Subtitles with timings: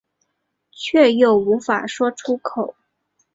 [0.71, 2.73] 却又无法说出口